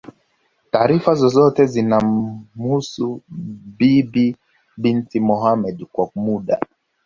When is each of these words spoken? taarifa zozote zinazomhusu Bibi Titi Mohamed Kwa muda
taarifa 0.71 1.13
zozote 1.15 1.65
zinazomhusu 1.65 3.21
Bibi 3.77 4.35
Titi 4.83 5.19
Mohamed 5.19 5.85
Kwa 5.85 6.09
muda 6.15 6.59